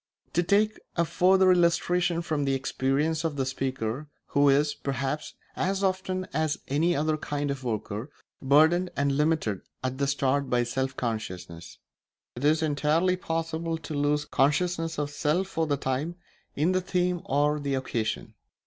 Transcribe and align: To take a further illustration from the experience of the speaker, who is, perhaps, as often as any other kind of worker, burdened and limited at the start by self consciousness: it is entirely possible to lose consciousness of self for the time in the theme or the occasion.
To 0.33 0.41
take 0.41 0.79
a 0.95 1.05
further 1.05 1.51
illustration 1.51 2.23
from 2.23 2.45
the 2.45 2.55
experience 2.55 3.23
of 3.23 3.35
the 3.35 3.45
speaker, 3.45 4.07
who 4.29 4.49
is, 4.49 4.73
perhaps, 4.73 5.35
as 5.55 5.83
often 5.83 6.27
as 6.33 6.57
any 6.67 6.95
other 6.95 7.17
kind 7.17 7.51
of 7.51 7.63
worker, 7.63 8.09
burdened 8.41 8.89
and 8.97 9.11
limited 9.15 9.61
at 9.83 9.99
the 9.99 10.07
start 10.07 10.49
by 10.49 10.63
self 10.63 10.97
consciousness: 10.97 11.77
it 12.35 12.43
is 12.43 12.63
entirely 12.63 13.15
possible 13.15 13.77
to 13.77 13.93
lose 13.93 14.25
consciousness 14.25 14.97
of 14.97 15.11
self 15.11 15.45
for 15.45 15.67
the 15.67 15.77
time 15.77 16.15
in 16.55 16.71
the 16.71 16.81
theme 16.81 17.21
or 17.25 17.59
the 17.59 17.75
occasion. 17.75 18.33